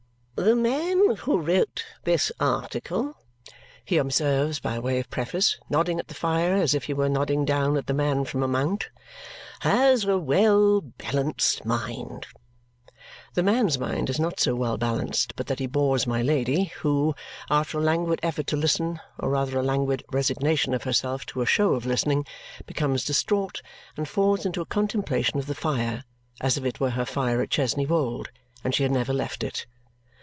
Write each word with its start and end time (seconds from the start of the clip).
"The 0.35 0.55
man 0.55 1.17
who 1.17 1.37
wrote 1.39 1.85
this 2.03 2.31
article," 2.39 3.15
he 3.85 3.97
observes 3.97 4.59
by 4.59 4.79
way 4.79 4.97
of 4.99 5.07
preface, 5.11 5.59
nodding 5.69 5.99
at 5.99 6.07
the 6.07 6.15
fire 6.15 6.55
as 6.55 6.73
if 6.73 6.85
he 6.85 6.95
were 6.95 7.07
nodding 7.09 7.45
down 7.45 7.77
at 7.77 7.85
the 7.85 7.93
man 7.93 8.25
from 8.25 8.41
a 8.41 8.47
mount, 8.47 8.89
"has 9.59 10.03
a 10.05 10.17
well 10.17 10.81
balanced 10.81 11.63
mind." 11.63 12.25
The 13.35 13.43
man's 13.43 13.77
mind 13.77 14.09
is 14.09 14.19
not 14.19 14.39
so 14.39 14.55
well 14.55 14.77
balanced 14.79 15.33
but 15.35 15.45
that 15.45 15.59
he 15.59 15.67
bores 15.67 16.07
my 16.07 16.23
Lady, 16.23 16.73
who, 16.79 17.13
after 17.51 17.77
a 17.77 17.81
languid 17.83 18.19
effort 18.23 18.47
to 18.47 18.57
listen, 18.57 18.99
or 19.19 19.29
rather 19.29 19.59
a 19.59 19.63
languid 19.63 20.03
resignation 20.11 20.73
of 20.73 20.81
herself 20.85 21.23
to 21.27 21.43
a 21.43 21.45
show 21.45 21.75
of 21.75 21.85
listening, 21.85 22.25
becomes 22.65 23.05
distraught 23.05 23.61
and 23.95 24.09
falls 24.09 24.43
into 24.43 24.61
a 24.61 24.65
contemplation 24.65 25.37
of 25.37 25.45
the 25.45 25.53
fire 25.53 26.03
as 26.41 26.57
if 26.57 26.65
it 26.65 26.79
were 26.79 26.89
her 26.91 27.05
fire 27.05 27.43
at 27.43 27.51
Chesney 27.51 27.85
Wold, 27.85 28.29
and 28.63 28.73
she 28.73 28.81
had 28.81 28.91
never 28.91 29.13
left 29.13 29.43
it. 29.43 29.67